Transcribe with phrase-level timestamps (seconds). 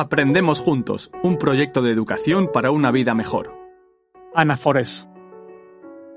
[0.00, 3.52] Aprendemos juntos, un proyecto de educación para una vida mejor.
[4.32, 5.08] Ana Forés,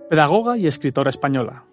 [0.08, 1.66] pedagoga y escritora española.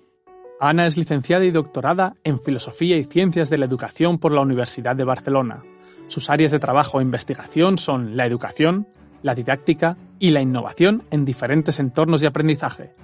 [0.58, 4.96] Ana es licenciada y doctorada en Filosofía y Ciencias de la Educación por la Universidad
[4.96, 5.62] de Barcelona.
[6.06, 8.88] Sus áreas de trabajo e investigación son la educación,
[9.20, 12.94] la didáctica y la innovación en diferentes entornos de aprendizaje.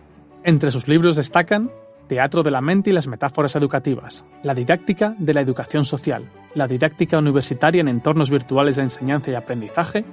[0.44, 1.70] Entre sus libros destacan
[2.08, 6.66] Teatro de la mente y las metáforas educativas, la didáctica de la educación social, la
[6.66, 10.04] didáctica universitaria en entornos virtuales de enseñanza y aprendizaje,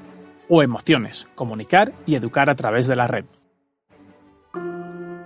[0.50, 3.26] o emociones, comunicar y educar a través de la red.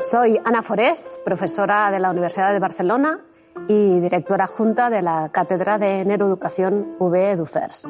[0.01, 3.21] Soy Ana Forés, profesora de la Universidad de Barcelona
[3.67, 7.87] y directora junta de la Cátedra de Neuroeducación V EduFirst.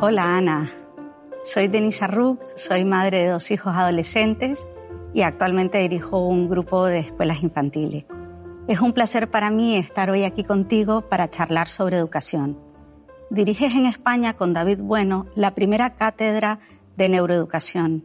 [0.00, 0.70] Hola Ana,
[1.46, 4.58] soy Denise Arruc, soy madre de dos hijos adolescentes
[5.14, 8.04] y actualmente dirijo un grupo de escuelas infantiles.
[8.66, 12.58] Es un placer para mí estar hoy aquí contigo para charlar sobre educación.
[13.30, 16.58] Diriges en España con David Bueno la primera cátedra
[16.96, 18.04] de neuroeducación.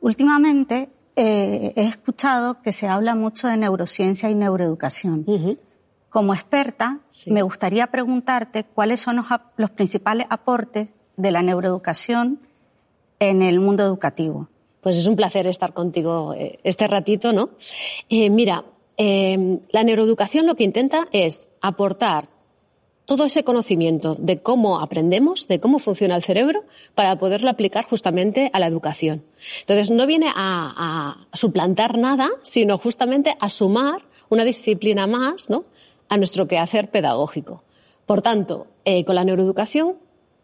[0.00, 5.26] Últimamente eh, he escuchado que se habla mucho de neurociencia y neuroeducación.
[6.08, 9.26] Como experta, me gustaría preguntarte cuáles son los,
[9.56, 12.40] los principales aportes de la neuroeducación
[13.20, 14.48] en el mundo educativo.
[14.80, 17.50] Pues es un placer estar contigo eh, este ratito, ¿no?
[18.08, 18.64] Eh, mira,
[18.96, 22.28] eh, la neuroeducación lo que intenta es aportar
[23.04, 26.64] todo ese conocimiento de cómo aprendemos, de cómo funciona el cerebro,
[26.94, 29.24] para poderlo aplicar justamente a la educación.
[29.60, 35.64] Entonces, no viene a, a suplantar nada, sino justamente a sumar una disciplina más ¿no?
[36.08, 37.64] a nuestro quehacer pedagógico.
[38.06, 39.96] Por tanto, eh, con la neuroeducación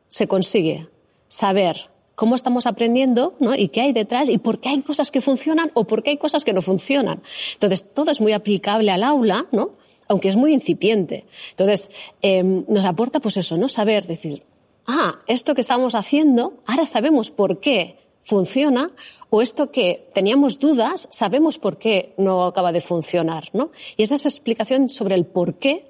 [0.08, 0.88] se consigue
[1.26, 3.54] saber cómo estamos aprendiendo ¿no?
[3.54, 6.16] y qué hay detrás y por qué hay cosas que funcionan o por qué hay
[6.16, 7.22] cosas que no funcionan.
[7.52, 9.72] Entonces, todo es muy aplicable al aula, ¿no?
[10.08, 11.26] aunque es muy incipiente.
[11.50, 11.90] Entonces,
[12.22, 13.68] eh, nos aporta pues eso, ¿no?
[13.68, 14.42] Saber decir,
[14.86, 18.90] ah, esto que estamos haciendo, ahora sabemos por qué funciona,
[19.30, 23.70] o esto que teníamos dudas, sabemos por qué no acaba de funcionar, ¿no?
[23.96, 25.86] Y esa es explicación sobre el por qué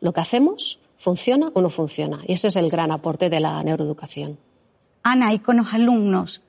[0.00, 2.22] lo que hacemos funciona o no funciona.
[2.26, 4.49] Y ese es el gran aporte de la neuroeducación.
[5.02, 6.42] Ana, y con los alumnos,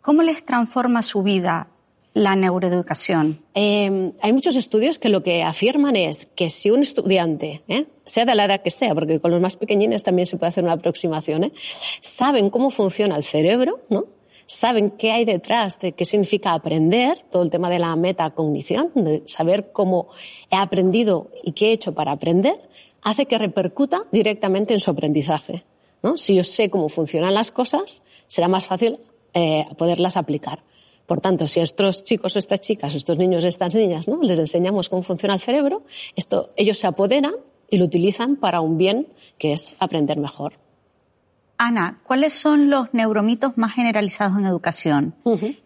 [0.00, 1.68] ¿cómo les transforma su vida
[2.12, 3.42] la neuroeducación?
[3.54, 7.86] Eh, hay muchos estudios que lo que afirman es que si un estudiante, ¿eh?
[8.04, 10.64] sea de la edad que sea, porque con los más pequeñines también se puede hacer
[10.64, 11.52] una aproximación, ¿eh?
[12.00, 14.06] saben cómo funciona el cerebro, ¿no?
[14.46, 19.22] saben qué hay detrás de qué significa aprender, todo el tema de la metacognición, de
[19.26, 20.08] saber cómo
[20.50, 22.60] he aprendido y qué he hecho para aprender,
[23.02, 25.64] hace que repercuta directamente en su aprendizaje.
[26.04, 26.16] ¿No?
[26.16, 29.00] Si yo sé cómo funcionan las cosas, será más fácil
[29.32, 30.62] eh, poderlas aplicar.
[31.06, 34.22] Por tanto, si a estos chicos o estas chicas, estos niños o estas niñas, ¿no?
[34.22, 35.82] les enseñamos cómo funciona el cerebro,
[36.14, 37.34] esto, ellos se apoderan
[37.68, 40.54] y lo utilizan para un bien que es aprender mejor.
[41.56, 45.14] Ana, ¿cuáles son los neuromitos más generalizados en educación?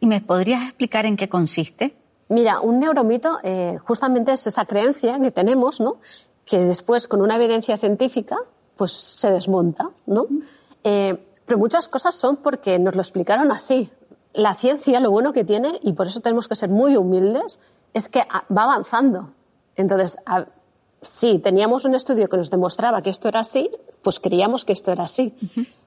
[0.00, 1.96] ¿Y me podrías explicar en qué consiste?
[2.28, 5.98] Mira, un neuromito eh, justamente es esa creencia que tenemos, ¿no?
[6.44, 8.36] Que después, con una evidencia científica,
[8.78, 10.26] pues se desmonta, ¿no?
[10.84, 13.90] Eh, pero muchas cosas son porque nos lo explicaron así.
[14.32, 17.58] La ciencia, lo bueno que tiene, y por eso tenemos que ser muy humildes,
[17.92, 18.20] es que
[18.56, 19.32] va avanzando.
[19.74, 20.16] Entonces,
[21.02, 23.70] sí, teníamos un estudio que nos demostraba que esto era así,
[24.02, 25.34] pues creíamos que esto era así.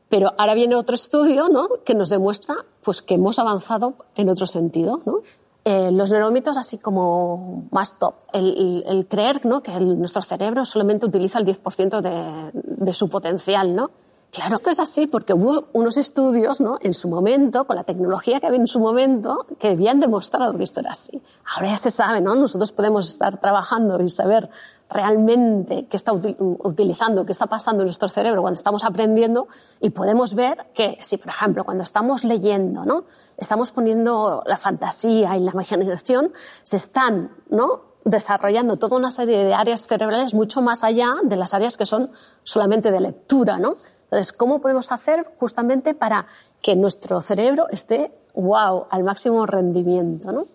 [0.09, 1.69] Pero ahora viene otro estudio, ¿no?
[1.85, 5.22] Que nos demuestra, pues, que hemos avanzado en otro sentido, ¿no?
[5.63, 8.16] Eh, los neuromitos así como más top.
[8.34, 9.61] El, el creer ¿no?
[9.61, 13.91] que el, nuestro cerebro solamente utiliza el 10% de, de su potencial, ¿no?
[14.31, 16.78] Claro, esto es así porque hubo unos estudios, ¿no?
[16.81, 20.63] En su momento, con la tecnología que había en su momento, que habían demostrado que
[20.63, 21.22] esto era así.
[21.53, 22.33] Ahora ya se sabe, ¿no?
[22.35, 24.49] Nosotros podemos estar trabajando y saber
[24.89, 29.47] realmente qué está utilizando, qué está pasando en nuestro cerebro cuando estamos aprendiendo
[29.81, 33.03] y podemos ver que si, por ejemplo, cuando estamos leyendo, ¿no?
[33.35, 36.31] Estamos poniendo la fantasía y la imaginación,
[36.63, 37.91] se están, ¿no?
[38.03, 42.12] Desarrollando toda una serie de áreas cerebrales mucho más allá de las áreas que son
[42.44, 43.76] solamente de lectura, ¿no?
[44.06, 46.28] Entonces, ¿cómo podemos hacer justamente para
[46.62, 50.46] que nuestro cerebro esté, wow, al máximo rendimiento, ¿no?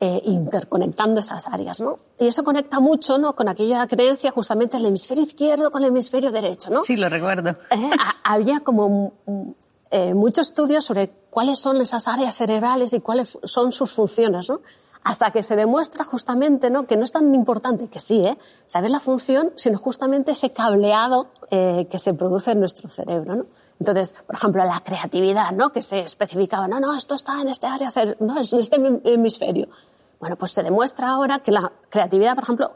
[0.00, 1.98] eh, interconectando esas áreas, ¿no?
[2.20, 3.34] Y eso conecta mucho, ¿no?
[3.34, 6.82] Con aquella creencia justamente el hemisferio izquierdo con el hemisferio derecho, ¿no?
[6.84, 7.56] Sí, lo recuerdo.
[7.70, 7.90] Eh,
[8.22, 9.14] había como
[9.90, 14.60] eh, muchos estudios sobre cuáles son esas áreas cerebrales y cuáles son sus funciones, ¿no?
[15.08, 16.86] Hasta que se demuestra justamente, ¿no?
[16.86, 18.36] Que no es tan importante, que sí, ¿eh?
[18.66, 23.46] Saber la función, sino justamente ese cableado eh, que se produce en nuestro cerebro, ¿no?
[23.80, 25.72] Entonces, por ejemplo, la creatividad, ¿no?
[25.72, 27.90] Que se especificaba, no, no, esto está en este área,
[28.20, 29.68] no, es en este hemisferio.
[30.20, 32.72] Bueno, pues se demuestra ahora que la creatividad, por ejemplo,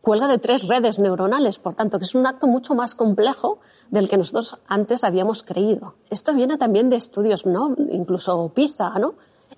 [0.00, 3.60] cuelga de tres redes neuronales, por tanto, que es un acto mucho más complejo
[3.92, 5.94] del que nosotros antes habíamos creído.
[6.10, 7.76] Esto viene también de estudios, ¿no?
[7.90, 9.14] Incluso PISA, ¿no?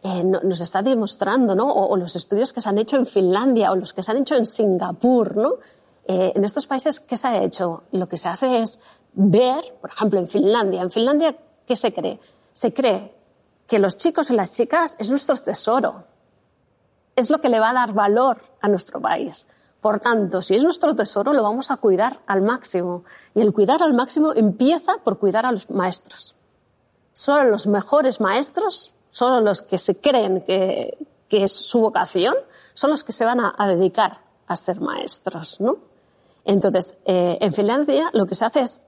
[0.08, 1.68] Eh, nos está demostrando, ¿no?
[1.68, 4.36] O, los estudios que se han hecho en Finlandia o los que se han hecho
[4.36, 5.54] en Singapur, ¿no?
[6.04, 7.82] Eh, en estos países, ¿qué se ha hecho?
[7.90, 8.78] Lo que se hace es
[9.14, 10.82] ver, por ejemplo, en Finlandia.
[10.82, 11.36] En Finlandia,
[11.66, 12.20] ¿qué se cree?
[12.52, 13.16] Se cree
[13.66, 16.04] que los chicos y las chicas es nuestro tesoro.
[17.16, 19.48] Es lo que le va a dar valor a nuestro país.
[19.80, 23.02] Por tanto, si es nuestro tesoro, lo vamos a cuidar al máximo.
[23.34, 26.36] Y el cuidar al máximo empieza por cuidar a los maestros.
[27.12, 30.98] Solo los mejores maestros, solo los que se creen que,
[31.30, 32.34] es su vocación,
[32.74, 35.78] son los que se van a, dedicar a ser maestros, ¿no?
[36.44, 38.82] Entonces, eh, en Finlandia lo que se hace es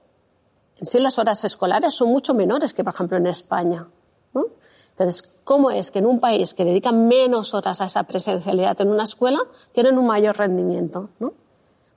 [0.79, 3.87] sí las horas escolares son mucho menores que, por ejemplo, en España.
[4.35, 4.45] ¿no?
[4.91, 8.89] Entonces, ¿cómo es que en un país que dedica menos horas a esa presencialidad en
[8.89, 9.39] una escuela
[9.71, 11.09] tienen un mayor rendimiento?
[11.19, 11.33] ¿no?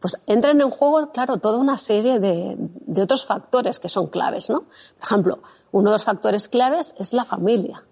[0.01, 4.49] Pues entran en juego, claro, toda una serie de, de otros factores que son claves.
[4.49, 4.61] ¿no?
[4.61, 5.39] Por ejemplo,
[5.71, 7.85] uno de los factores claves es la familia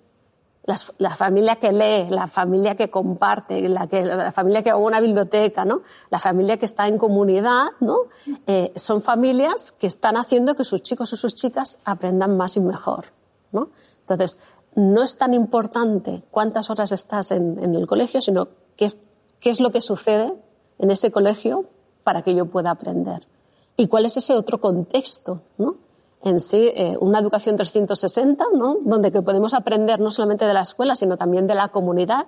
[0.64, 4.80] la, familia que lee, la familia que comparte, la, que, la familia que va a
[4.80, 5.82] una biblioteca, ¿no?
[6.10, 8.02] La familia que está en comunidad, ¿no?
[8.46, 12.60] Eh, son familias que están haciendo que sus chicos o sus chicas aprendan más y
[12.60, 13.06] mejor,
[13.52, 13.70] ¿no?
[14.00, 14.38] Entonces,
[14.76, 18.98] no es tan importante cuántas horas estás en, en el colegio, sino qué es,
[19.40, 20.32] qué es lo que sucede
[20.78, 21.62] en ese colegio
[22.04, 23.26] para que yo pueda aprender.
[23.76, 25.76] Y cuál es ese otro contexto, ¿no?
[26.22, 28.78] En sí eh, una educación 360, ¿no?
[28.82, 32.26] donde que podemos aprender no solamente de la escuela, sino también de la comunidad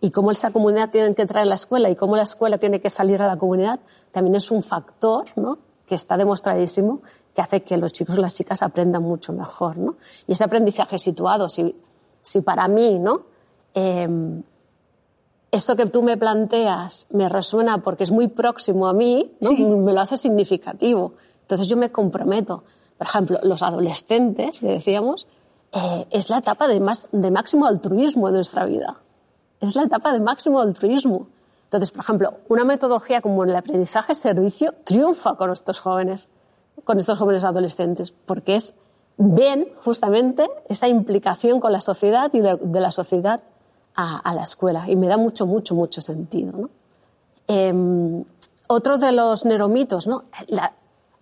[0.00, 2.80] y cómo esa comunidad tiene que entrar en la escuela y cómo la escuela tiene
[2.80, 3.80] que salir a la comunidad,
[4.12, 5.58] también es un factor ¿no?
[5.86, 7.00] que está demostradísimo
[7.34, 9.76] que hace que los chicos y las chicas aprendan mucho mejor.
[9.76, 9.96] ¿no?
[10.26, 11.76] Y ese aprendizaje situado, si,
[12.22, 13.22] si para mí ¿no?
[13.74, 14.08] Eh,
[15.50, 19.52] esto que tú me planteas me resuena porque es muy próximo a mí, ¿no?
[19.52, 21.14] me lo hace significativo.
[21.42, 22.64] Entonces yo me comprometo
[22.98, 25.26] por ejemplo, los adolescentes, que decíamos,
[25.72, 28.96] eh, es la etapa de, más, de máximo altruismo de nuestra vida.
[29.60, 31.28] Es la etapa de máximo altruismo.
[31.64, 36.28] Entonces, por ejemplo, una metodología como el aprendizaje servicio triunfa con estos jóvenes,
[36.84, 38.74] con estos jóvenes adolescentes, porque es,
[39.18, 43.42] ven justamente esa implicación con la sociedad y de, la sociedad
[43.94, 44.88] a, la escuela.
[44.88, 46.52] Y me da mucho, mucho, mucho sentido.
[46.52, 46.70] ¿no?
[47.48, 48.24] Em,
[48.68, 50.24] otro de los neuromitos, ¿no?
[50.48, 50.72] La,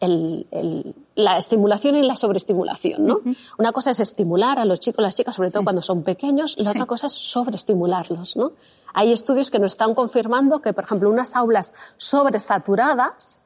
[0.09, 3.21] la estimulación y la sobreestimulación, ¿no?
[3.59, 6.62] Una cosa es estimular a los chicos, las chicas, sobre todo cuando son pequeños, y
[6.62, 8.53] la otra cosa es sobreestimularlos, ¿no?
[8.93, 13.41] Hay estudios que nos están confirmando que, por ejemplo, unas aulas sobresaturadas,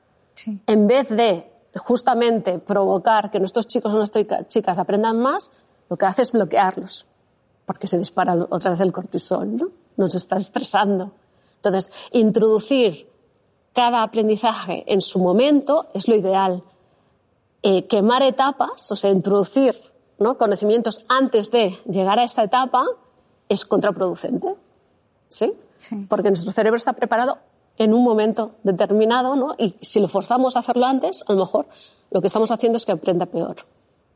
[0.67, 5.51] en vez de justamente provocar que nuestros chicos o nuestras chicas aprendan más,
[5.89, 7.07] lo que hace es bloquearlos,
[7.67, 9.69] porque se dispara otra vez el cortisol, ¿no?
[9.97, 11.13] Nos está estresando.
[11.57, 13.09] Entonces, introducir
[13.79, 16.65] cada aprendizaje en su momento es lo ideal.
[17.63, 19.77] Eh, quemar etapas, o sea, introducir
[20.19, 20.37] ¿no?
[20.37, 22.85] conocimientos antes de llegar a esa etapa
[23.49, 24.57] es contraproducente.
[25.29, 25.53] ¿Sí?
[26.09, 27.39] Porque nuestro cerebro está preparado
[27.77, 29.55] en un momento determinado, ¿no?
[29.57, 31.69] Y si lo forzamos a hacerlo antes, a lo mejor
[32.11, 33.59] lo que estamos haciendo es que aprenda peor.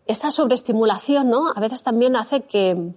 [0.07, 1.52] Esa sobreestimulación, ¿no?
[1.54, 2.95] A veces también hace que,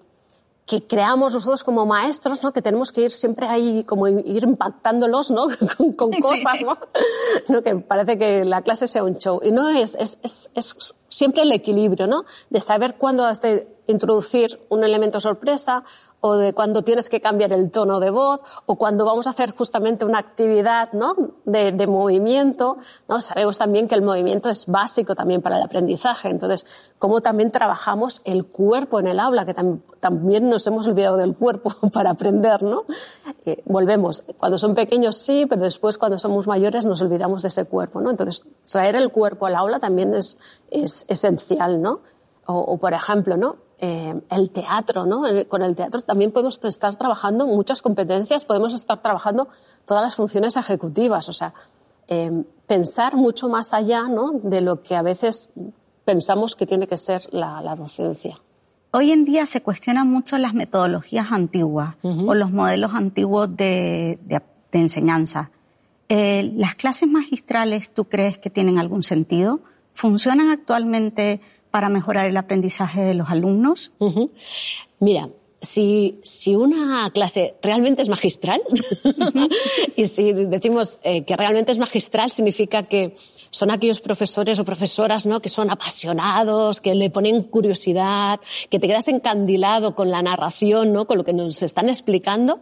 [0.66, 2.52] que creamos nosotros como maestros, ¿no?
[2.52, 5.48] Que tenemos que ir siempre ahí, como ir impactándolos, ¿no?
[5.96, 6.78] con, cosas, ¿no?
[7.50, 7.62] ¿no?
[7.62, 9.40] Que parece que la clase sea un show.
[9.44, 12.26] Y no es, es, es, es siempre el equilibrio, ¿no?
[12.50, 15.84] De saber cuándo de introducir un elemento sorpresa
[16.28, 19.52] o de cuando tienes que cambiar el tono de voz o cuando vamos a hacer
[19.52, 21.16] justamente una actividad ¿no?
[21.46, 22.78] de, de, movimiento.
[23.08, 23.22] ¿no?
[23.22, 26.30] Sabemos también que el movimiento es básico también para el aprendizaje.
[26.30, 26.66] Entonces,
[26.98, 29.54] cómo también trabajamos el cuerpo en el aula, que
[30.00, 32.64] también nos hemos olvidado del cuerpo para aprender.
[32.64, 32.86] ¿no?
[33.46, 34.24] Eh, volvemos.
[34.40, 38.02] Cuando son pequeños sí, pero después cuando somos mayores nos olvidamos de ese cuerpo.
[38.02, 38.10] ¿no?
[38.10, 40.40] Entonces, traer el cuerpo al aula también es,
[40.72, 41.84] es esencial.
[41.84, 42.00] ¿no?
[42.48, 43.65] O, o por ejemplo, ¿no?
[43.78, 45.28] Eh, el teatro, ¿no?
[45.28, 49.50] Eh, con el teatro también podemos estar trabajando muchas competencias, podemos estar trabajando
[49.86, 51.54] todas las funciones ejecutivas, o sea,
[52.08, 54.32] eh, pensar mucho más allá, ¿no?
[54.32, 55.50] De lo que a veces
[56.06, 58.40] pensamos que tiene que ser la, docencia.
[58.92, 64.20] hoy en día se cuestionan mucho las metodologías antiguas o los modelos antiguos de,
[64.72, 65.52] enseñanza.
[66.08, 69.60] Eh, ¿Las clases magistrales tú crees que tienen algún sentido?
[69.94, 71.42] ¿Funcionan actualmente
[71.76, 73.92] para mejorar el aprendizaje de los alumnos?
[75.02, 75.28] Mira,
[75.60, 78.62] si, si, una clase realmente es magistral,
[79.98, 83.18] y si decimos eh, que realmente es magistral, significa que
[83.50, 85.42] son aquellos profesores o profesoras, ¿no?
[85.42, 88.40] Que son apasionados, que le ponen curiosidad,
[88.70, 91.06] que te quedas encandilado con la narración, ¿no?
[91.08, 92.62] Con lo que nos están explicando.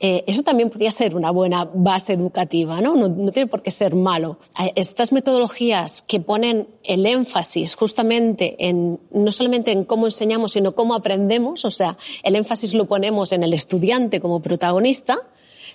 [0.00, 2.94] Eh, eso también podría ser una buena base educativa, ¿no?
[2.94, 3.08] ¿no?
[3.08, 3.32] ¿no?
[3.32, 4.38] tiene por qué ser malo.
[4.60, 10.74] Eh, estas metodologías que ponen el énfasis justamente en, no solamente en cómo enseñamos, sino
[10.74, 15.18] cómo aprendemos, o sea, el énfasis lo ponemos en el estudiante como protagonista,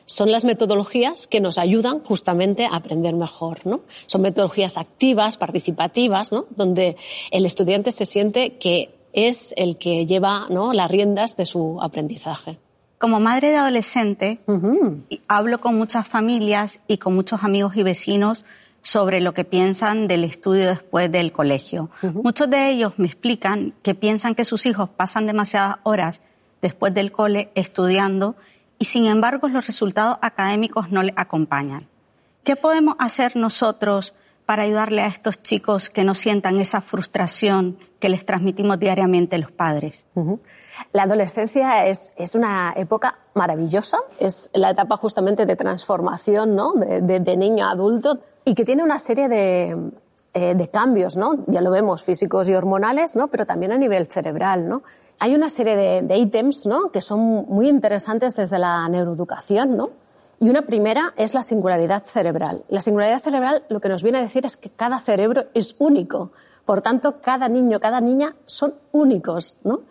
[0.05, 3.81] son las metodologías que nos ayudan justamente a aprender mejor, ¿no?
[4.07, 6.45] Son metodologías activas, participativas, ¿no?
[6.49, 6.97] Donde
[7.31, 10.73] el estudiante se siente que es el que lleva, ¿no?
[10.73, 12.57] Las riendas de su aprendizaje.
[12.99, 14.41] Como madre de adolescente,
[15.29, 18.43] hablo con muchas familias y con muchos amigos y vecinos
[18.81, 21.89] sobre lo que piensan del estudio después del colegio.
[22.01, 26.21] Muchos de ellos me explican que piensan que sus hijos pasan demasiadas horas
[26.61, 28.35] después del cole estudiando
[28.77, 31.87] y sin embargo los resultados académicos no le acompañan.
[32.43, 34.13] ¿Qué podemos hacer nosotros
[34.49, 39.51] para ayudarle a estos chicos que no sientan esa frustración que les transmitimos diariamente los
[39.51, 40.07] padres?
[40.91, 46.73] La adolescencia es, es, una época maravillosa, es la etapa justamente de transformación ¿no?
[46.73, 49.91] de, de, niño a adulto y que tiene una serie de,
[50.33, 51.45] eh, de cambios, ¿no?
[51.45, 53.27] ya lo vemos, físicos y hormonales, ¿no?
[53.27, 54.67] pero también a nivel cerebral.
[54.67, 54.81] ¿no?
[55.19, 56.91] hay una serie de, ítems, ¿no?
[56.91, 59.89] Que son muy interesantes desde la neuroeducación, ¿no?
[60.39, 62.63] Y una primera es la singularidad cerebral.
[62.69, 66.31] La singularidad cerebral lo que nos viene a decir es que cada cerebro es único.
[66.65, 69.81] Por tanto, cada niño, cada niña son únicos, ¿no?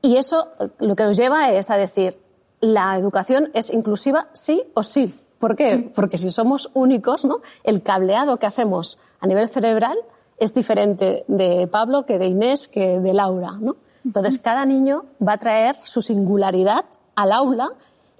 [0.00, 2.18] Y eso lo que nos lleva es a decir,
[2.60, 5.14] la educación es inclusiva sí o sí.
[5.38, 5.90] ¿Por qué?
[5.94, 7.40] Porque si somos únicos, ¿no?
[7.64, 9.98] El cableado que hacemos a nivel cerebral
[10.38, 13.76] es diferente de Pablo que de Inés que de Laura, ¿no?
[14.04, 16.84] Entonces, cada niño va a traer su singularidad
[17.16, 17.72] al aula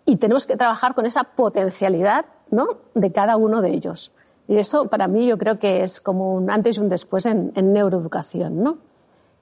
[0.07, 2.79] y tenemos que trabajar con esa potencialidad ¿no?
[2.95, 4.13] de cada uno de ellos.
[4.49, 7.53] Y eso para mí yo creo que es como un antes y un después en,
[7.55, 8.63] neuroeducación.
[8.63, 8.79] ¿no?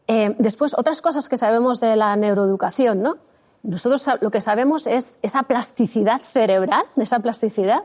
[0.08, 3.18] Eh, después, otras cosas que sabemos de la neuroeducación, ¿no?
[3.62, 7.84] Nosotros lo que sabemos es esa plasticidad cerebral, esa plasticidad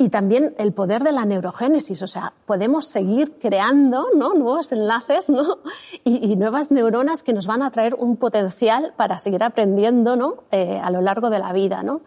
[0.00, 4.32] y también el poder de la neurogénesis, o sea, podemos seguir creando ¿no?
[4.34, 5.58] nuevos enlaces ¿no?
[6.04, 10.44] y, nuevas neuronas que nos van a traer un potencial para seguir aprendiendo ¿no?
[10.52, 11.82] Eh, a lo largo de la vida.
[11.82, 12.02] ¿no?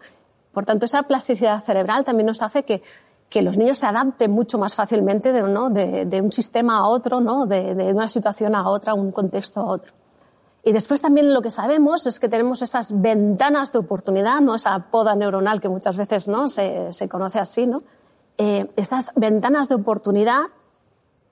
[0.52, 2.82] Por tanto, esa plasticidad cerebral también nos hace que,
[3.28, 5.68] que los niños se adapten mucho más fácilmente de, ¿no?
[5.68, 7.44] de, un sistema a otro, ¿no?
[7.44, 9.92] de, de una situación a otra, un contexto a otro.
[10.64, 14.54] Y después también lo que sabemos es que tenemos esas ventanas de oportunidad, ¿no?
[14.54, 16.48] Esa poda neuronal que muchas veces, ¿no?
[16.48, 17.82] Se, se conoce así, ¿no?
[18.38, 20.42] Eh, esas ventanas de oportunidad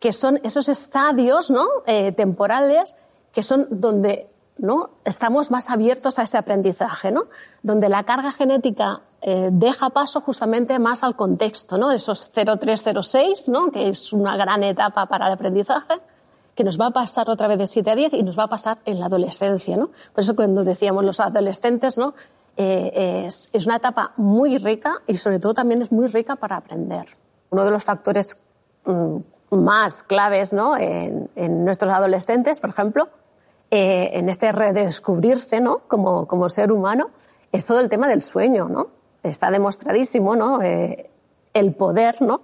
[0.00, 1.66] que son esos estadios, ¿no?
[1.86, 2.96] Eh, temporales
[3.32, 4.90] que son donde, ¿no?
[5.04, 7.26] Estamos más abiertos a ese aprendizaje, ¿no?
[7.62, 11.92] Donde la carga genética eh, deja paso justamente más al contexto, ¿no?
[11.92, 13.70] Esos 0306, ¿no?
[13.70, 16.00] Que es una gran etapa para el aprendizaje
[16.54, 18.48] que nos va a pasar otra vez de 7 a 10 y nos va a
[18.48, 19.90] pasar en la adolescencia, ¿no?
[20.14, 22.14] Por eso cuando decíamos los adolescentes, ¿no?
[22.56, 26.56] Eh, es, es, una etapa muy rica y sobre todo también es muy rica para
[26.56, 27.06] aprender.
[27.50, 28.36] Uno de los factores
[28.84, 29.16] mm,
[29.50, 30.76] más claves, ¿no?
[30.76, 33.08] En, en, nuestros adolescentes, por ejemplo,
[33.70, 35.82] eh, en este redescubrirse, ¿no?
[35.86, 37.10] Como, como ser humano,
[37.52, 38.88] es todo el tema del sueño, ¿no?
[39.22, 40.60] Está demostradísimo, ¿no?
[40.60, 41.08] Eh,
[41.54, 42.42] el poder, ¿no?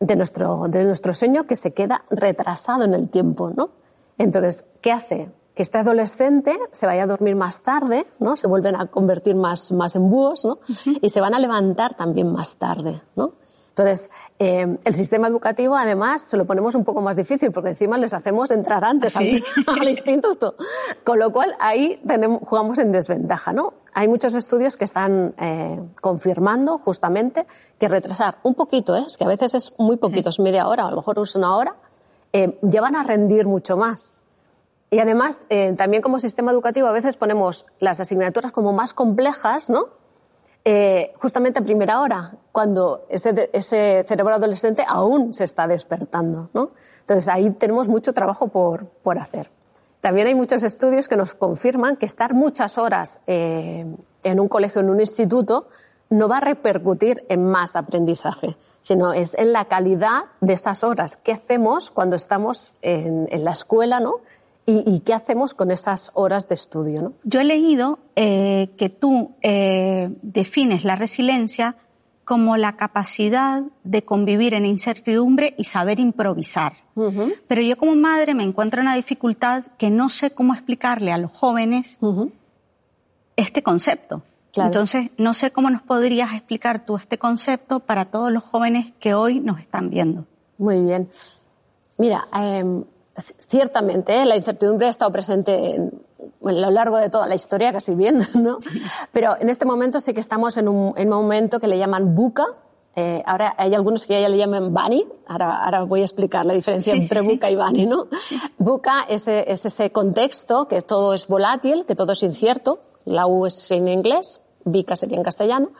[0.00, 3.70] De nuestro, de nuestro sueño que se queda retrasado en el tiempo, ¿no?
[4.16, 5.30] Entonces, ¿qué hace?
[5.54, 8.36] Que este adolescente se vaya a dormir más tarde, ¿no?
[8.36, 10.58] Se vuelven a convertir más, más en búhos, ¿no?
[11.00, 13.32] Y se van a levantar también más tarde, ¿no?
[13.78, 17.96] Entonces, eh, el sistema educativo, además, se lo ponemos un poco más difícil, porque encima
[17.96, 19.26] les hacemos entrar antes al,
[19.88, 20.56] instituto.
[21.04, 23.74] Con lo cual, ahí tenemos, jugamos en desventaja, ¿no?
[23.94, 27.46] Hay muchos estudios que están eh, confirmando, justamente,
[27.78, 29.04] que retrasar un poquito, ¿eh?
[29.06, 31.56] es que a veces es muy poquito, es media hora, a lo mejor es una
[31.56, 31.76] hora,
[32.32, 34.20] eh, llevan a rendir mucho más.
[34.90, 39.70] Y además, eh, también como sistema educativo, a veces ponemos las asignaturas como más complejas,
[39.70, 39.96] ¿no?
[41.16, 46.50] justamente a primera hora, cuando ese, ese, cerebro adolescente aún se está despertando.
[46.52, 46.72] ¿no?
[47.00, 49.50] Entonces ahí tenemos mucho trabajo por, por hacer.
[50.00, 53.84] También hay muchos estudios que nos confirman que estar muchas horas eh,
[54.22, 55.68] en un colegio, en un instituto,
[56.10, 61.16] no va a repercutir en más aprendizaje, sino es en la calidad de esas horas
[61.16, 64.20] que hacemos cuando estamos en, la escuela, ¿no?
[64.70, 67.00] ¿Y, qué hacemos con esas horas de estudio?
[67.00, 67.12] ¿no?
[67.24, 71.76] Yo he leído eh, que tú eh, defines la resiliencia
[72.28, 76.74] como la capacidad de convivir en incertidumbre y saber improvisar.
[77.46, 81.16] Pero yo como madre me encuentro en una dificultad que no sé cómo explicarle a
[81.16, 81.98] los jóvenes
[83.34, 84.24] este concepto.
[84.54, 89.14] Entonces, no sé cómo nos podrías explicar tú este concepto para todos los jóvenes que
[89.14, 90.26] hoy nos están viendo.
[90.58, 91.08] Muy bien.
[91.96, 92.84] Mira, em,
[93.16, 96.02] ciertamente la incertidumbre ha estado presente en,
[96.48, 98.58] a lo largo de toda la historia, casi bien, ¿no?
[99.12, 102.46] Pero en este momento sí que estamos en un, momento que le llaman buca.
[102.96, 105.06] Eh, ahora hay algunos que ya le llaman bani.
[105.26, 108.08] Ahora, ahora voy a explicar la diferencia entre buca y bani, ¿no?
[108.58, 112.80] Buca es, es, ese contexto que todo es volátil, que todo es incierto.
[113.04, 115.70] La U es en inglés, bica sería en castellano.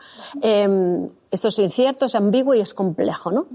[0.41, 3.47] Eh, esto es incierto, es ambiguo y es complejo, ¿no?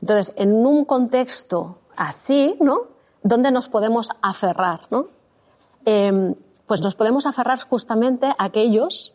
[0.00, 2.82] Entonces, en un contexto así, ¿no?
[3.22, 5.08] ¿Dónde nos podemos aferrar, ¿no?
[5.84, 6.34] Eh,
[6.70, 9.12] pues nos podemos aferrar justamente a que ellos,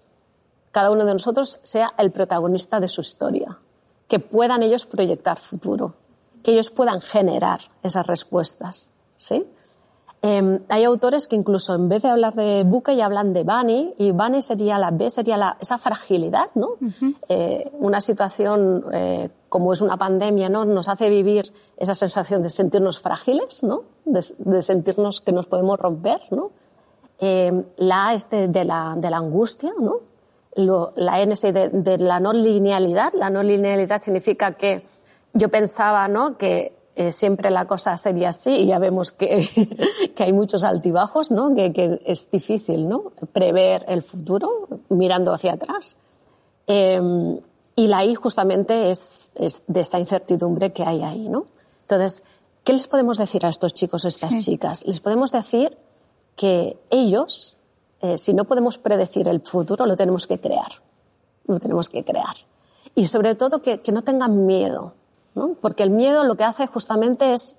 [0.73, 3.59] cada uno de nosotros, sea el protagonista de su historia,
[4.09, 5.93] que puedan ellos proyectar futuro,
[6.43, 9.47] que ellos puedan generar esas respuestas, ¿sí?
[10.21, 13.93] Em, hay autores que incluso en vez de hablar de buque ya hablan de Bani
[13.99, 16.71] y Bani sería la B sería la, esa fragilidad, ¿no?
[17.29, 20.65] Eh, una situación eh, como es una pandemia, ¿no?
[20.65, 23.83] Nos hace vivir esa sensación de sentirnos frágiles, ¿no?
[24.03, 26.51] De, de sentirnos que nos podemos romper, ¿no?
[27.19, 30.01] Eh, la A es de, la, de la angustia, ¿no?
[30.55, 33.13] la N es de, la no linealidad.
[33.13, 34.85] La no linealidad significa que
[35.33, 36.37] yo pensaba, ¿no?
[36.37, 39.45] Que eh, siempre la cosa sería así y ya vemos que,
[40.15, 41.53] que hay muchos altibajos, ¿no?
[41.53, 43.11] Que, que, es difícil, ¿no?
[43.33, 45.97] Prever el futuro mirando hacia atrás.
[46.67, 47.01] Eh,
[47.75, 51.45] y la I justamente es, es, de esta incertidumbre que hay ahí, ¿no?
[51.81, 52.23] Entonces,
[52.63, 54.85] ¿qué les podemos decir a estos chicos o estas chicas?
[54.85, 55.77] Les podemos decir
[56.35, 57.57] que ellos,
[58.01, 60.71] eh, si no podemos predecir el futuro, lo tenemos que crear.
[61.47, 62.35] Lo tenemos que crear.
[62.95, 64.93] Y sobre todo que, que no tengan miedo,
[65.35, 65.55] ¿no?
[65.61, 67.57] Porque el miedo lo que hace justamente es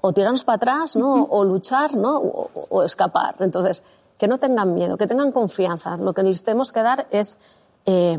[0.00, 1.24] o tirarnos para atrás, ¿no?
[1.24, 2.18] O luchar, ¿no?
[2.18, 3.36] O, escapar.
[3.40, 3.82] Entonces,
[4.18, 5.96] que no tengan miedo, que tengan confianza.
[5.96, 7.38] Lo que les tenemos que dar es
[7.86, 8.18] eh,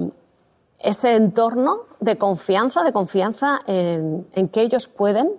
[0.79, 5.31] ese entorno de confianza, de confianza en, en que ellos pueden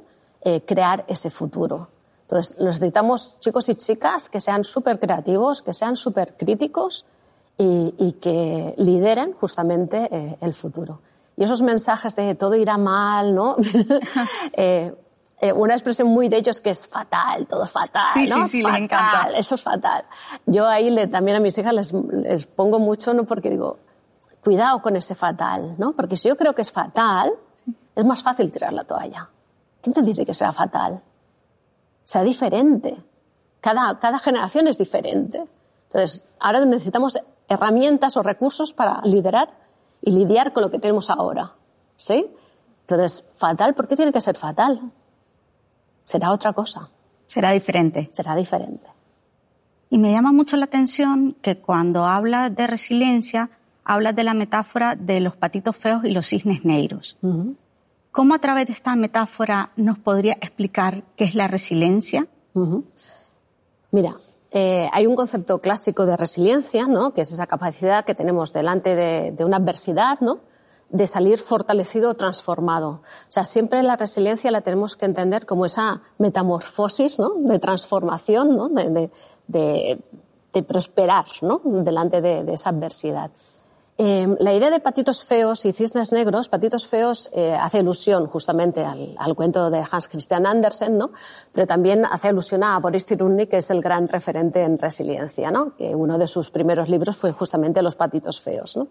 [0.42, 1.88] eh, crear ese futuro.
[2.26, 7.06] Entonces, necesitamos chicos y chicas que sean súper creativos, que sean súper críticos
[7.56, 11.00] y, que lideren justamente eh, el futuro.
[11.36, 13.56] Y esos mensajes de todo irá mal, ¿no?
[14.54, 14.92] Eh,
[15.38, 18.46] eh, una expresión muy de ellos que es fatal, todo fatal, sí, ¿no?
[18.46, 19.28] Sí, sí, les encanta.
[19.36, 20.04] Eso es fatal.
[20.46, 23.24] Yo ahí le, también a mis hijas les, les pongo mucho, ¿no?
[23.24, 23.78] Porque digo,
[24.42, 25.92] cuidado con ese fatal, ¿no?
[25.92, 27.34] Porque si yo creo que es fatal,
[27.94, 29.28] es más fácil tirar la toalla.
[29.82, 31.02] ¿Quién te dice que sea fatal?
[32.06, 32.96] Sea diferente.
[33.60, 35.44] Cada, cada generación es diferente.
[35.88, 39.50] Entonces, ahora necesitamos herramientas o recursos para liderar
[40.00, 41.52] y lidiar con lo que tenemos ahora.
[41.96, 42.30] ¿Sí?
[42.82, 44.92] Entonces, fatal, ¿por qué tiene que ser fatal?
[46.04, 46.88] Será otra cosa.
[47.26, 48.08] Será diferente.
[48.12, 48.88] Será diferente.
[49.90, 53.50] Y me llama mucho la atención que cuando hablas de resiliencia,
[53.84, 57.16] hablas de la metáfora de los patitos feos y los cisnes negros.
[58.16, 62.26] ¿Cómo a través de esta metáfora nos podría explicar qué es la resiliencia?
[63.90, 64.14] Mira,
[64.52, 67.12] eh, hay un concepto clásico de resiliencia, ¿no?
[67.12, 70.38] Que es esa capacidad que tenemos delante de, una adversidad, ¿no?
[70.88, 73.02] De salir fortalecido o transformado.
[73.28, 77.34] O sea, siempre la resiliencia la tenemos que entender como esa metamorfosis, ¿no?
[77.34, 78.70] De transformación, ¿no?
[78.70, 79.10] De,
[79.46, 81.60] de prosperar, ¿no?
[81.62, 83.30] Delante de, esa adversidad.
[83.98, 88.84] Em, la idea de patitos feos y cisnes negros, patitos feos eh, hace alusión justamente
[88.84, 91.12] al, cuento de Hans Christian Andersen, ¿no?
[91.52, 95.74] Pero también hace alusión a Boris Cyrulnik, que es el gran referente en resiliencia, ¿no?
[95.76, 98.88] Que uno de sus primeros libros fue justamente Los patitos feos, ¿no?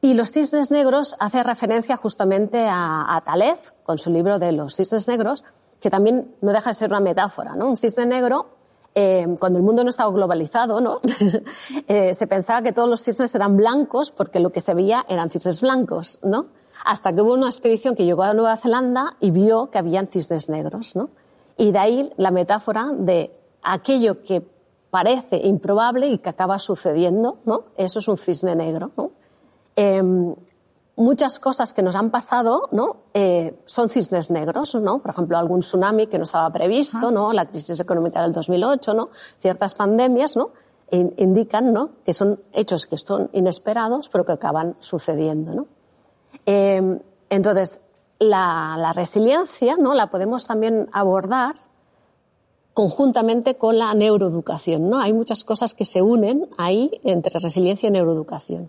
[0.00, 4.76] Y los cisnes negros hace referencia justamente a, a Taleb, con su libro de los
[4.76, 5.42] cisnes negros,
[5.80, 7.68] que también no deja de ser una metáfora, ¿no?
[7.68, 8.59] Un cisne negro
[8.94, 11.00] eh, cuando el mundo no estaba globalizado, ¿no?
[11.88, 15.30] eh, se pensaba que todos los cisnes eran blancos porque lo que se veía eran
[15.30, 16.46] cisnes blancos, ¿no?
[16.84, 20.48] Hasta que hubo una expedición que llegó a Nueva Zelanda y vio que habían cisnes
[20.48, 21.10] negros, ¿no?
[21.56, 23.30] Y de ahí la metáfora de
[23.62, 24.42] aquello que
[24.90, 27.64] parece improbable y que acaba sucediendo, ¿no?
[27.76, 29.12] Eso es un cisne negro, ¿no?
[29.76, 30.02] Eh,
[31.00, 32.98] muchas cosas que nos han pasado, ¿no?
[33.14, 35.00] Eh, son cisnes negros, ¿no?
[35.00, 37.32] Por ejemplo, algún tsunami que no estaba previsto, ¿no?
[37.32, 39.08] La crisis económica del 2008, ¿no?
[39.38, 40.50] Ciertas pandemias, ¿no?
[40.92, 41.90] indican, ¿no?
[42.04, 45.66] Que son hechos que son inesperados, pero que acaban sucediendo, ¿no?
[46.46, 47.82] Eh, entonces,
[48.18, 49.94] la, la, resiliencia, ¿no?
[49.94, 51.54] La podemos también abordar
[52.74, 54.98] conjuntamente con la neuroeducación, ¿no?
[54.98, 58.68] Hay muchas cosas que se unen ahí entre resiliencia y neuroeducación.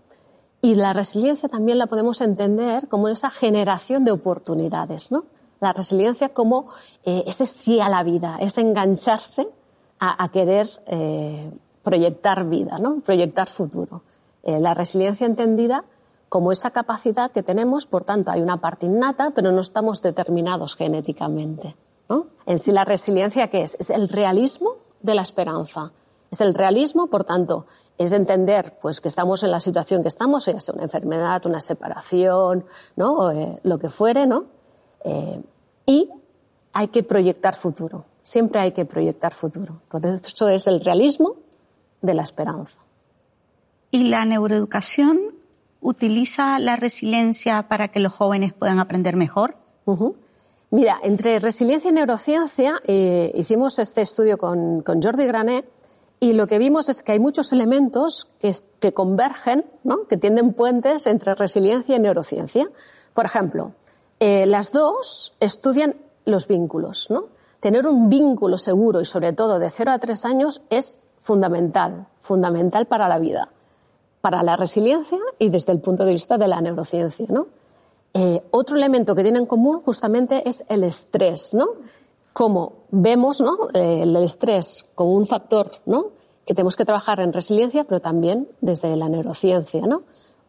[0.61, 5.25] Y la resiliencia también la podemos entender como esa generación de oportunidades, ¿no?
[5.59, 6.67] La resiliencia como
[7.03, 9.47] eh, ese sí a la vida, ese engancharse
[9.99, 11.51] a, querer eh,
[11.83, 13.01] proyectar vida, ¿no?
[13.01, 14.01] Proyectar futuro.
[14.43, 15.85] Eh, la resiliencia entendida
[16.31, 20.75] como esa capacidad que tenemos, por tanto, hay una parte innata, pero no estamos determinados
[20.75, 21.75] genéticamente.
[22.09, 22.27] ¿no?
[22.45, 23.75] En sí, la resiliencia, ¿qué es?
[23.79, 25.91] Es el realismo de la esperanza.
[26.31, 27.65] Es el realismo, por tanto,
[28.03, 31.61] es entender pues que estamos en la situación que estamos, ya sea una enfermedad, una
[31.61, 33.31] separación, ¿no?
[33.31, 34.45] Eh, lo que fuere, ¿no?
[35.03, 35.41] Eh,
[35.85, 36.09] y
[36.73, 38.05] hay que proyectar futuro.
[38.21, 39.81] Siempre hay que proyectar futuro.
[39.89, 41.35] Por eso es el realismo
[42.01, 42.79] de la esperanza.
[43.89, 45.19] ¿Y la neuroeducación
[45.81, 49.57] utiliza la resiliencia para que los jóvenes puedan aprender mejor?
[50.69, 55.65] Mira, entre resiliencia y neurociencia eh, hicimos este estudio con, con Jordi Granet
[56.23, 58.27] y lo que vimos es que hay muchos elementos
[58.79, 59.65] que, convergen,
[60.07, 62.69] que tienden puentes entre resiliencia y neurociencia.
[63.15, 63.73] Por ejemplo,
[64.19, 67.09] eh, las dos estudian los vínculos.
[67.59, 72.85] Tener un vínculo seguro y sobre todo de 0 a 3 años es fundamental, fundamental
[72.85, 73.49] para la vida,
[74.21, 77.25] para la resiliencia y desde el punto de vista de la neurociencia.
[78.13, 81.55] Eh, otro elemento que tienen en común justamente es el estrés.
[82.33, 83.69] Como vemos ¿no?
[83.73, 86.07] Eh, el estrés como un factor ¿no?
[86.45, 89.81] que tenemos que trabajar en resiliencia, pero también desde la neurociencia.
[89.81, 90.03] ¿no?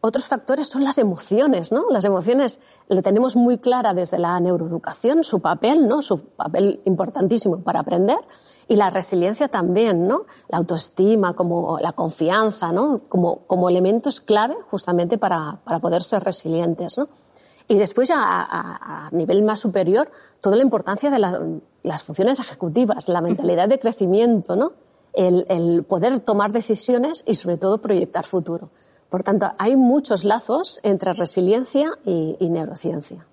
[0.05, 1.85] Otros factores son las emociones, ¿no?
[1.89, 6.01] Las emociones le tenemos muy clara desde la neuroeducación, su papel, ¿no?
[6.01, 8.17] Su papel importantísimo para aprender.
[8.67, 10.25] Y la resiliencia también, ¿no?
[10.49, 12.95] La autoestima, como la confianza, ¿no?
[13.07, 17.07] Como, como elementos clave justamente para, para poder ser resilientes, ¿no?
[17.67, 21.39] Y después a, a, nivel más superior, toda la importancia de la,
[21.83, 24.73] las funciones ejecutivas, la mentalidad de crecimiento, ¿no?
[25.13, 28.69] El, el, poder tomar decisiones y sobre todo proyectar futuro.
[29.09, 33.25] Por tanto, hay muchos lazos entre resiliencia y, y neurociencia.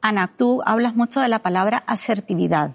[0.00, 2.72] Ana, tú hablas mucho de la palabra asertividad.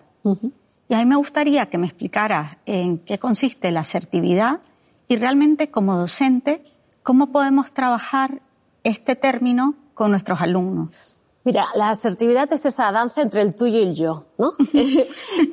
[0.87, 4.61] Y a mí me gustaría que me explicaras en qué consiste la asertividad
[5.07, 6.63] y realmente como docente,
[7.03, 8.41] cómo podemos trabajar
[8.83, 11.17] este término con nuestros alumnos.
[11.43, 14.53] Mira, la asertividad es esa danza entre el tuyo y el yo, ¿no?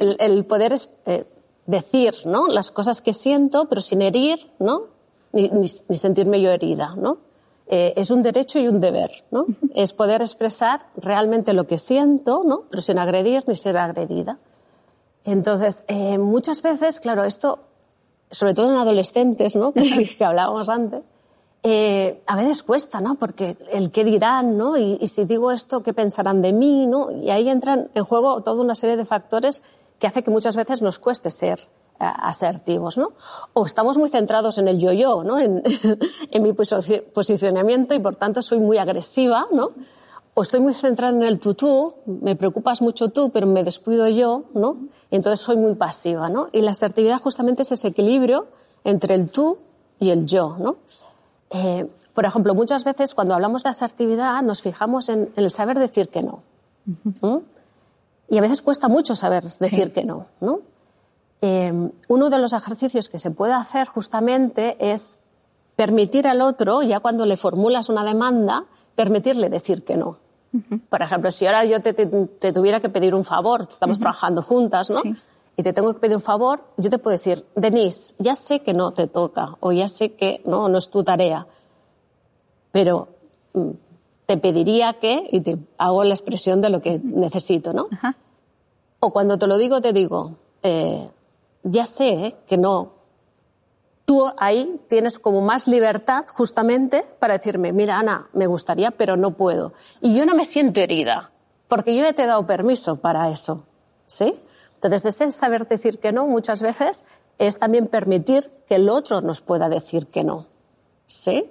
[0.00, 0.74] el, el, poder
[1.06, 1.24] eh,
[1.66, 2.48] decir, ¿no?
[2.48, 4.88] Las cosas que siento, pero sin herir, ¿no?
[5.32, 7.18] Ni, ni, ni sentirme yo herida, ¿no?
[7.68, 9.46] Eh, es un derecho y un deber, ¿no?
[9.74, 12.64] Es poder expresar realmente lo que siento, ¿no?
[12.68, 14.38] Pero sin agredir ni ser agredida.
[15.24, 17.60] Entonces, eh, muchas veces, claro, esto,
[18.30, 19.72] sobre todo en adolescentes, ¿no?
[19.72, 21.02] que hablábamos antes,
[21.64, 23.14] eh, a veces cuesta, ¿no?
[23.14, 24.76] Porque el qué dirán, ¿no?
[24.76, 27.12] Y, si digo esto, ¿qué pensarán de mí, ¿no?
[27.12, 29.62] Y ahí entran en juego toda una serie de factores
[30.00, 31.60] que hace que muchas veces nos cueste ser
[32.00, 33.12] uh, asertivos, ¿no?
[33.52, 35.38] O estamos muy centrados en el yo-yo, ¿no?
[35.38, 35.62] En,
[36.32, 39.70] en mi posicionamiento y por tanto soy muy agresiva, ¿no?
[40.34, 44.44] O estoy muy centrada en el tú-tú, me preocupas mucho tú, pero me descuido yo,
[44.54, 44.88] ¿no?
[45.12, 46.48] Y entonces soy muy pasiva, ¿no?
[46.50, 48.46] Y la asertividad justamente es ese equilibrio
[48.82, 49.58] entre el tú
[50.00, 50.78] y el yo, ¿no?
[51.52, 55.78] Eh, por ejemplo, muchas veces cuando hablamos de asertividad nos fijamos en, en el saber
[55.78, 56.42] decir que no.
[57.20, 57.38] ¿Mm?
[58.30, 59.90] Y a veces cuesta mucho saber decir sí.
[59.90, 60.26] que no.
[60.40, 60.60] ¿no?
[61.40, 65.18] Eh, uno de los ejercicios que se puede hacer justamente es
[65.76, 70.18] permitir al otro, ya cuando le formulas una demanda, permitirle decir que no.
[70.52, 70.80] Uh -huh.
[70.88, 73.98] Por ejemplo, si ahora yo te, te, te, tuviera que pedir un favor, estamos uh
[73.98, 74.02] -huh.
[74.02, 75.00] trabajando juntas, ¿no?
[75.00, 75.14] Sí.
[75.56, 78.72] Y te tengo que pedir un favor, yo te puedo decir, Denise, ya sé que
[78.72, 81.46] no te toca, o ya sé que no, no es tu tarea,
[82.70, 83.08] pero
[83.52, 83.70] mm,
[84.26, 87.88] te pediría que, y te hago la expresión de lo que necesito, ¿no?
[87.88, 88.14] -huh.
[89.00, 91.10] O cuando te lo digo, te digo, eh,
[91.64, 92.92] ya sé que no,
[94.04, 99.32] tú ahí tienes como más libertad justamente para decirme, mira Ana, me gustaría, pero no
[99.32, 99.72] puedo.
[100.00, 101.30] Y yo no me siento herida,
[101.68, 103.64] porque yo ya te he dado permiso para eso,
[104.06, 104.34] ¿sí?
[104.82, 107.04] Entonces, ese saber decir que no muchas veces
[107.38, 110.48] es también permitir que el otro nos pueda decir que no,
[111.06, 111.48] ¿sí?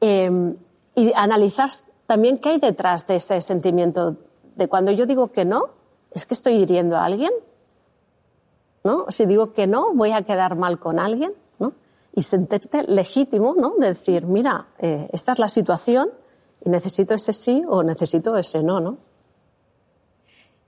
[0.00, 0.54] Eh,
[0.94, 1.70] y analizar
[2.06, 4.16] también qué hay detrás de ese sentimiento
[4.54, 5.70] de cuando yo digo que no,
[6.12, 7.32] es que estoy hiriendo a alguien,
[8.84, 9.06] ¿no?
[9.08, 11.72] Si digo que no, voy a quedar mal con alguien, ¿no?
[12.14, 13.74] Y sentirte legítimo, ¿no?
[13.76, 16.10] De decir, mira, eh, esta es la situación
[16.60, 18.98] y necesito ese sí o necesito ese no, ¿no?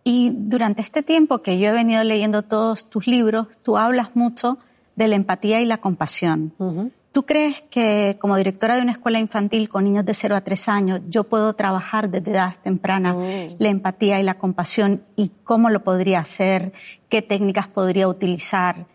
[0.05, 4.59] Y durante este tiempo que yo he venido leyendo todos tus libros, tú hablas mucho
[4.97, 6.53] de la empatía y la compasión.
[6.59, 6.91] Uh -huh.
[7.15, 10.69] ¿Tú crees que como directora de una escuela infantil con niños de 0 a 3
[10.69, 13.57] años, yo puedo trabajar desde edad temprana mm.
[13.57, 16.73] la empatía y la compasión y cómo lo podría hacer,
[17.09, 18.87] qué técnicas podría utilizar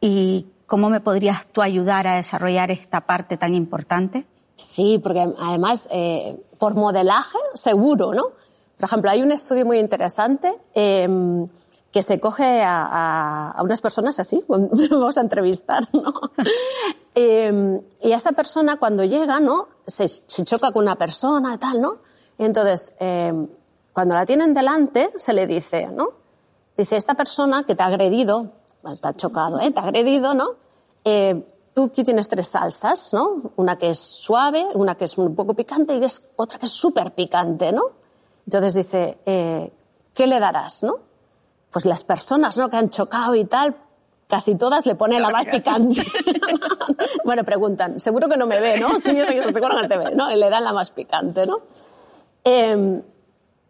[0.00, 4.26] y cómo me podrías tú ayudar a desarrollar esta parte tan importante?
[4.56, 8.24] Sí, porque además eh, por modelaje seguro, ¿no?
[8.78, 11.08] Por ejemplo, hay un estudio muy interesante eh,
[11.92, 16.12] que se coge a, a, unas personas así, vamos a entrevistar, ¿no?
[17.14, 19.68] eh, y esa persona cuando llega, ¿no?
[19.86, 21.98] Se, se, choca con una persona y tal, ¿no?
[22.38, 23.32] Y entonces, eh,
[23.92, 26.10] cuando la tienen delante, se le dice, ¿no?
[26.76, 28.52] Dice, esta persona que te ha agredido,
[28.92, 29.70] está chocado, ¿eh?
[29.70, 30.50] Te ha agredido, ¿no?
[31.04, 31.42] Eh,
[31.74, 33.52] tú aquí tienes tres salsas, ¿no?
[33.56, 37.12] Una que es suave, una que es un poco picante y otra que es súper
[37.14, 37.98] picante, ¿no?
[38.48, 39.70] Entonces dice, eh,
[40.14, 41.08] ¿qué le darás, no?
[41.70, 42.70] pues las personas ¿no?
[42.70, 43.76] que han chocado y tal,
[44.26, 46.02] casi todas le ponen la más picante.
[47.26, 48.98] bueno, preguntan, seguro que no me ve, ¿no?
[48.98, 50.30] Sí, yo sé que seguro que no te ve, ¿no?
[50.30, 51.60] Y le dan la más picante, ¿no?
[52.42, 53.02] Eh,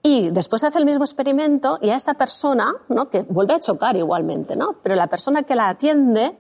[0.05, 3.11] y después hace el mismo experimento y a esa persona, ¿no?
[3.11, 4.77] Que vuelve a chocar igualmente, ¿no?
[4.81, 6.39] Pero la persona que la atiende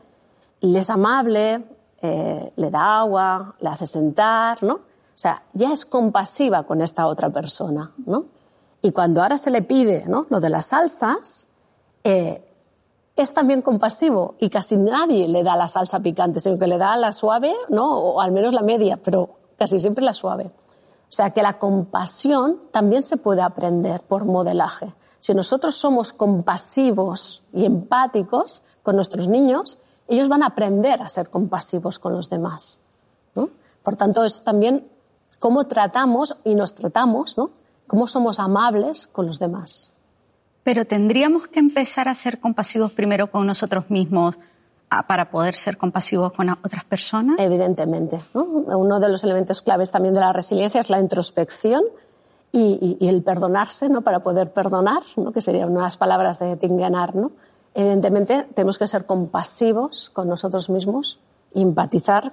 [0.60, 1.64] le es amable,
[2.00, 4.87] eh, le da agua, le hace sentar, ¿no?
[5.18, 8.26] O sea, ya es compasiva con esta otra persona, ¿no?
[8.82, 10.26] Y cuando ahora se le pide, ¿no?
[10.30, 11.48] Lo de las salsas,
[12.04, 12.48] eh,
[13.16, 16.96] es también compasivo y casi nadie le da la salsa picante, sino que le da
[16.96, 17.98] la suave, ¿no?
[17.98, 20.44] O al menos la media, pero casi siempre la suave.
[20.44, 24.94] O sea que la compasión también se puede aprender por modelaje.
[25.18, 31.28] Si nosotros somos compasivos y empáticos con nuestros niños, ellos van a aprender a ser
[31.28, 32.78] compasivos con los demás.
[33.34, 33.50] ¿no?
[33.82, 34.88] Por tanto, es también
[35.38, 37.50] cómo tratamos y nos tratamos, ¿no?
[37.86, 39.92] Cómo somos amables con los demás.
[40.62, 44.36] Pero tendríamos que empezar a ser compasivos primero con nosotros mismos
[45.06, 47.38] para poder ser compasivos con otras personas.
[47.38, 48.20] Evidentemente.
[48.34, 51.82] Uno de los elementos claves también de la resiliencia es la introspección
[52.52, 54.02] y, el perdonarse, ¿no?
[54.02, 55.32] Para poder perdonar, ¿no?
[55.32, 57.32] Que serían unas palabras de Tingenar, ¿no?
[57.74, 61.20] Evidentemente tenemos que ser compasivos con nosotros mismos
[61.52, 62.32] y empatizar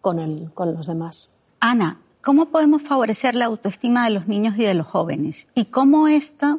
[0.00, 1.30] con, el, con los demás.
[1.58, 5.46] Ana, ¿cómo podemos favorecer la autoestima de los niños y de los jóvenes?
[5.54, 6.58] ¿Y cómo esta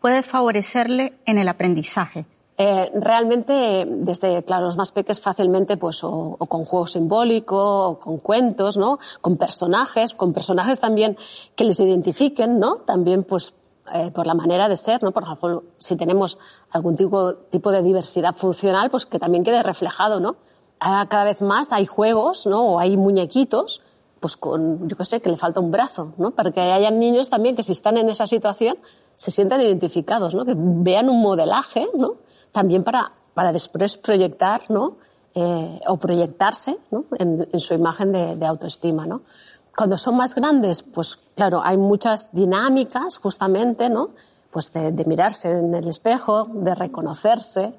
[0.00, 2.26] puede favorecerle en el aprendizaje?
[2.56, 8.18] Eh, realmente, desde claro, los más pequeños fácilmente, pues, o, con juego simbólico, o con
[8.18, 8.98] cuentos, ¿no?
[9.20, 11.16] Con personajes, con personajes también
[11.56, 12.76] que les identifiquen, ¿no?
[12.76, 13.54] También, pues,
[13.92, 15.10] eh, por la manera de ser, ¿no?
[15.10, 16.38] Por ejemplo, si tenemos
[16.70, 20.36] algún tipo, de diversidad funcional, pues que también quede reflejado, ¿no?
[20.78, 22.62] Ahora cada vez más hay juegos, ¿no?
[22.62, 23.82] O hay muñequitos,
[24.24, 26.30] pues con, yo qué sé, que le falta un brazo, ¿no?
[26.30, 28.78] Para que hayan niños también que si están en esa situación,
[29.14, 30.46] se sientan identificados, ¿no?
[30.46, 32.14] Que vean un modelaje, ¿no?
[32.50, 34.96] También para, para después proyectar, ¿no?
[35.34, 37.04] Eh, o proyectarse, ¿no?
[37.18, 39.20] En, en su imagen de, de, autoestima, ¿no?
[39.76, 44.12] Cuando son más grandes, pues claro, hay muchas dinámicas justamente, ¿no?
[44.50, 47.74] Pues de, de mirarse en el espejo, de reconocerse,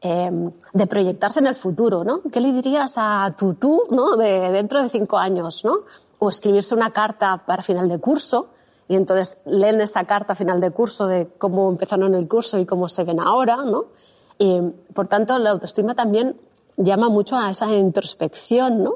[0.00, 0.30] eh,
[0.72, 2.22] de proyectarse en el futuro, ¿no?
[2.30, 4.16] ¿Qué le dirías a tu tú, ¿no?
[4.16, 5.80] De dentro de cinco años, ¿no?
[6.18, 8.50] O escribirse una carta para final de curso,
[8.88, 12.88] y entonces leen esa carta final de curso de cómo empezaron el curso y cómo
[12.88, 13.86] se ven ahora, ¿no?
[14.38, 14.60] Y,
[14.94, 16.40] por tanto, la autoestima también
[16.76, 18.94] llama mucho a esa introspección, ¿no?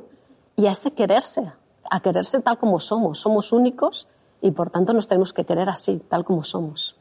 [0.56, 1.52] Y a ese quererse,
[1.90, 3.18] a quererse tal como somos.
[3.18, 4.08] Somos únicos
[4.40, 6.96] y, por tanto, nos tenemos que querer así, tal como somos.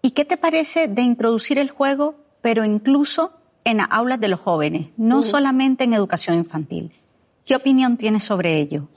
[0.00, 3.30] ¿Y qué te parece de introducir el juego, pero incluso
[3.64, 6.92] en aulas de los jóvenes, no solamente en educación infantil?
[7.46, 8.88] ¿Qué opinión tienes sobre ello?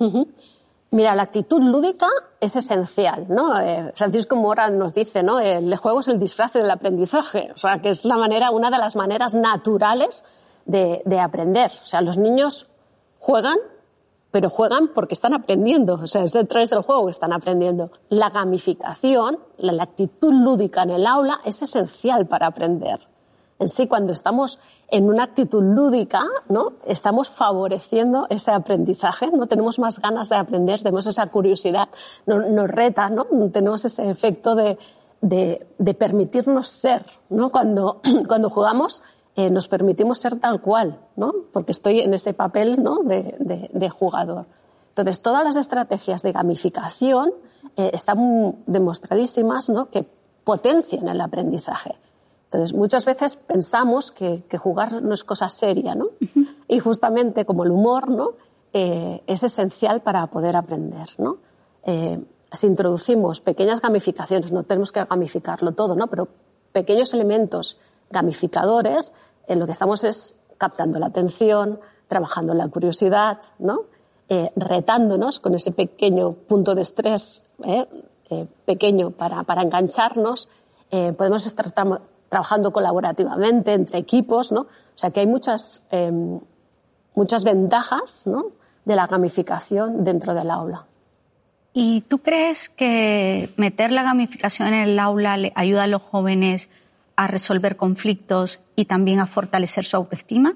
[0.92, 2.08] Mira, la actitud lúdica
[2.40, 3.60] es esencial, ¿no?
[3.60, 5.40] Eh, Francisco Mora nos dice, ¿no?
[5.40, 8.78] El juego es el disfraz del aprendizaje, o sea, que es la manera, una de
[8.78, 10.24] las maneras naturales
[10.66, 11.72] de, de aprender.
[11.82, 12.70] O sea, los niños
[13.20, 13.58] juegan,
[14.32, 17.92] pero juegan porque están aprendiendo, o sea, es a través del juego que están aprendiendo.
[18.10, 23.00] La gamificación, la actitud lúdica en el aula es esencial para aprender
[23.58, 26.74] en sí, cuando estamos en una actitud lúdica, ¿no?
[26.86, 29.48] Estamos favoreciendo ese aprendizaje, ¿no?
[29.48, 31.88] Tenemos más ganas de aprender, tenemos esa curiosidad,
[32.26, 33.26] nos, reta, ¿no?
[33.54, 34.78] Tenemos ese efecto de,
[35.22, 37.50] de, permitirnos ser, ¿no?
[37.50, 39.02] Cuando, cuando jugamos,
[39.38, 41.34] eh, nos permitimos ser tal cual, ¿no?
[41.54, 43.04] Porque estoy en ese papel, ¿no?
[43.04, 44.48] De, de, de jugador.
[44.90, 47.34] Entonces, todas las estrategias de gamificación
[47.78, 49.90] eh, están demostradísimas, ¿no?
[49.90, 50.06] Que
[50.44, 51.96] potencian el aprendizaje.
[52.46, 56.10] Entonces, muchas veces pensamos que, que jugar no es cosa seria, ¿no?
[56.68, 58.34] Y justamente como el humor, ¿no?
[58.74, 61.38] Eh, es esencial para poder aprender, ¿no?
[61.84, 62.20] Eh,
[62.52, 66.08] si introducimos pequeñas gamificaciones, no tenemos que gamificarlo todo, ¿no?
[66.08, 66.28] Pero
[66.72, 67.78] pequeños elementos
[68.10, 69.14] gamificadores,
[69.48, 73.84] en lo que estamos es captando la atención, trabajando la curiosidad, ¿no?
[74.28, 77.86] Eh, retándonos con ese pequeño punto de estrés ¿eh?
[78.32, 80.50] Eh, pequeño para, para engancharnos.
[81.18, 81.72] podemos estar
[82.30, 84.62] trabajando colaborativamente entre equipos, ¿no?
[84.62, 86.40] O sea que hay muchas, em,
[87.14, 88.48] muchas ventajas ¿no?
[88.86, 90.86] de la gamificación dentro del aula.
[91.74, 96.70] ¿Y tú crees que meter la gamificación en el aula ayuda a los jóvenes
[97.18, 100.56] a resolver conflictos y también a fortalecer su autoestima?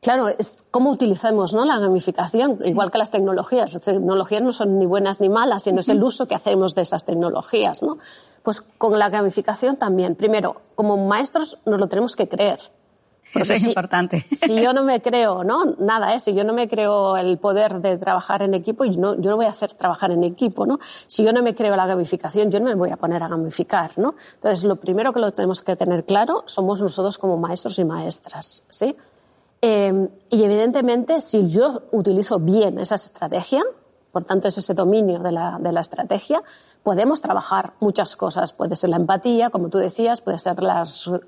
[0.00, 1.64] Claro, es cómo utilizamos ¿no?
[1.64, 3.72] la gamificación, igual que las tecnologías.
[3.74, 6.82] Las tecnologías no son ni buenas ni malas, sino es el uso que hacemos de
[6.82, 7.82] esas tecnologías.
[7.82, 7.98] ¿no?
[8.42, 10.14] Pues con la gamificación también.
[10.14, 12.58] Primero, como maestros nos lo tenemos que creer.
[13.34, 14.24] Eso es importante.
[14.32, 15.64] Si yo no me creo, ¿no?
[15.78, 16.20] Nada, ¿eh?
[16.20, 19.36] Si yo no me creo el poder de trabajar en equipo, yo no, yo no
[19.36, 20.78] voy a hacer trabajar en equipo, ¿no?
[20.82, 23.90] Si yo no me creo la gamificación, yo no me voy a poner a gamificar,
[23.98, 24.14] ¿no?
[24.34, 28.62] Entonces, lo primero que lo tenemos que tener claro somos nosotros como maestros y maestras,
[28.68, 28.96] ¿sí?
[29.62, 33.62] Eh, y evidentemente, si yo utilizo bien esa estrategia,
[34.12, 36.42] por tanto es ese dominio de la, de la, estrategia,
[36.82, 38.52] podemos trabajar muchas cosas.
[38.52, 40.84] Puede ser la empatía, como tú decías, puede ser la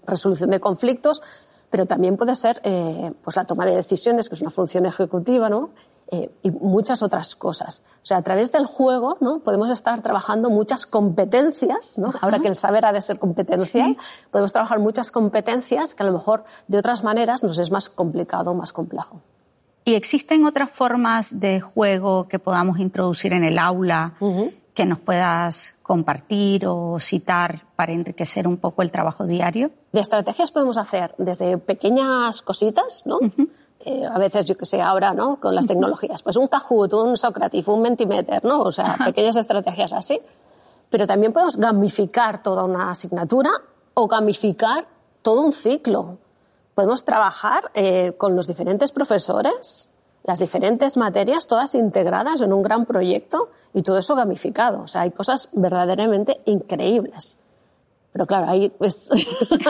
[0.06, 1.20] resolución de conflictos,
[1.68, 5.48] pero también puede ser eh, pues la toma de decisiones, que es una función ejecutiva,
[5.50, 5.70] ¿no?
[6.10, 7.82] Eh, y muchas otras cosas.
[7.96, 9.40] O sea, a través del juego, ¿no?
[9.40, 12.14] Podemos estar trabajando muchas competencias, ¿no?
[12.22, 13.94] Ahora que el saber ha de ser competencia,
[14.30, 18.54] podemos trabajar muchas competencias que a lo mejor de otras maneras nos es más complicado,
[18.54, 19.20] más complejo.
[19.84, 24.14] ¿Y existen otras formas de juego que podamos introducir en el aula
[24.72, 29.72] que nos puedas compartir o citar para enriquecer un poco el trabajo diario?
[29.92, 33.18] De estrategias podemos hacer desde pequeñas cositas, ¿no?
[33.80, 35.38] Eh, a veces, yo que sé, ahora, ¿no?
[35.40, 38.62] Con las tecnologías, pues un Kahoot, un Socrative, un Mentimeter, ¿no?
[38.62, 40.20] O sea, pequeñas estrategias así.
[40.90, 43.50] Pero también podemos gamificar toda una asignatura
[43.94, 44.86] o gamificar
[45.22, 46.18] todo un ciclo.
[46.74, 49.88] Podemos trabajar eh, con los diferentes profesores
[50.28, 54.82] las diferentes materias todas integradas en un gran proyecto y todo eso gamificado.
[54.82, 57.38] O sea, hay cosas verdaderamente increíbles.
[58.12, 59.10] Pero claro, ahí es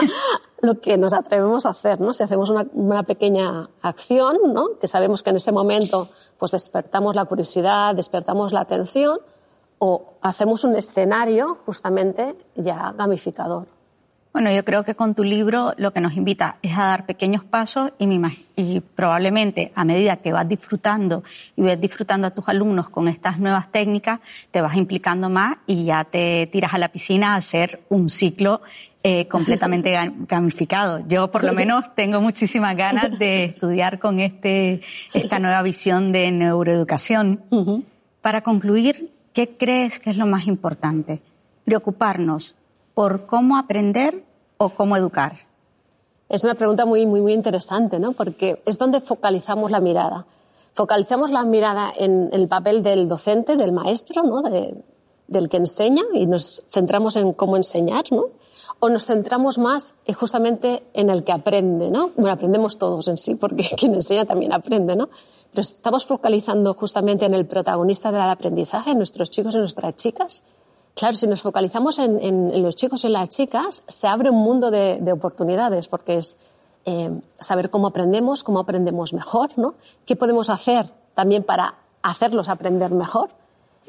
[0.61, 2.13] lo que nos atrevemos a hacer, ¿no?
[2.13, 4.79] Si hacemos una, una, pequeña acción, ¿no?
[4.79, 9.19] Que sabemos que en ese momento pues despertamos la curiosidad, despertamos la atención
[9.79, 13.78] o hacemos un escenario justamente ya gamificador.
[14.31, 17.43] Bueno, yo creo que con tu libro lo que nos invita es a dar pequeños
[17.43, 18.07] pasos y,
[18.55, 21.23] y probablemente a medida que vas disfrutando
[21.55, 24.19] y ves disfrutando a tus alumnos con estas nuevas técnicas,
[24.51, 28.61] te vas implicando más y ya te tiras a la piscina a hacer un ciclo
[29.01, 31.03] eh, completamente gamificado.
[31.07, 36.31] Yo por lo menos tengo muchísimas ganas de estudiar con este, esta nueva visión de
[36.31, 37.41] neuroeducación.
[38.21, 41.19] Para concluir, ¿qué crees que es lo más importante?
[41.65, 42.55] Preocuparnos
[42.99, 44.25] por cómo aprender
[44.57, 45.47] o cómo educar?
[46.27, 48.11] Es una pregunta muy, muy, muy interesante, ¿no?
[48.11, 50.25] Porque es donde focalizamos la mirada.
[50.73, 54.41] Focalizamos la mirada en el papel del docente, del maestro, ¿no?
[54.41, 58.31] del que enseña y nos centramos en cómo enseñar, ¿no?
[58.79, 62.11] O nos centramos más justamente en el que aprende, ¿no?
[62.17, 65.07] Bueno, aprendemos todos en sí, porque quien enseña también aprende, ¿no?
[65.51, 70.43] Pero estamos focalizando justamente en el protagonista del aprendizaje, en nuestros chicos y nuestras chicas,
[70.95, 75.11] Claro, si nos focalizamos en, los chicos y las chicas, se abre un mundo de,
[75.11, 76.37] oportunidades, porque es
[76.85, 79.75] eh, saber cómo aprendemos, cómo aprendemos mejor, ¿no?
[80.05, 83.29] ¿Qué podemos hacer también para hacerlos aprender mejor?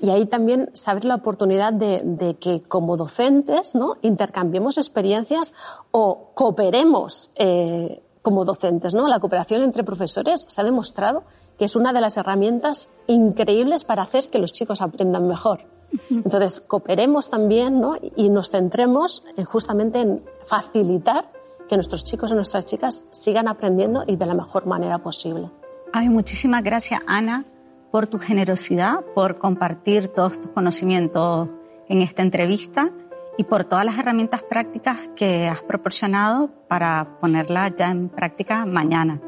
[0.03, 3.97] Y ahí también saber la oportunidad de, que como docentes, ¿no?
[4.03, 5.53] Intercambiemos experiencias
[5.91, 9.09] o cooperemos eh, como docentes, ¿no?
[9.09, 11.25] La cooperación entre profesores se ha demostrado
[11.59, 15.80] que es una de las herramientas increíbles para hacer que los chicos aprendan mejor.
[16.11, 17.95] Entonces, cooperemos también ¿no?
[18.17, 21.31] y nos centremos justamente en facilitar
[21.69, 25.51] que nuestros chicos y nuestras chicas sigan aprendiendo y de la mejor manera posible.
[25.93, 27.45] Ay, muchísimas gracias, Ana,
[27.91, 31.49] por tu generosidad, por compartir todos tus conocimientos
[31.89, 32.91] en esta entrevista
[33.37, 39.21] y por todas las herramientas prácticas que has proporcionado para ponerlas ya en práctica mañana.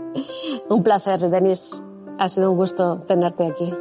[0.68, 1.80] Un placer, Denise.
[2.18, 3.72] Ha sido un gusto tenerte aquí.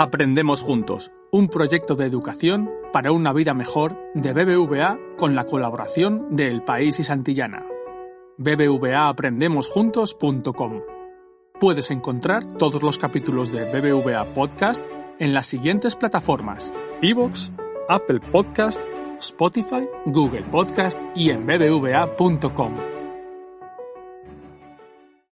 [0.00, 6.34] Aprendemos Juntos, un proyecto de educación para una vida mejor de BBVA con la colaboración
[6.34, 7.66] de El País y Santillana.
[8.38, 10.80] bbvaaprendemosjuntos.com
[11.60, 14.80] Puedes encontrar todos los capítulos de BBVA Podcast
[15.18, 16.72] en las siguientes plataformas:
[17.02, 17.50] iVoox,
[17.86, 18.80] Apple Podcast,
[19.18, 22.99] Spotify, Google Podcast y en bbva.com.